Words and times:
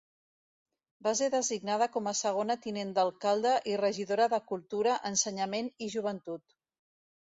Va 1.07 1.13
ser 1.19 1.27
designada 1.35 1.89
com 1.99 2.09
a 2.11 2.15
segona 2.21 2.57
tinent 2.65 2.97
d'alcalde 2.97 3.55
i 3.75 3.79
regidora 3.85 4.29
de 4.35 4.43
Cultura, 4.51 5.01
Ensenyament 5.15 5.75
i 5.89 5.97
Joventut. 5.99 6.61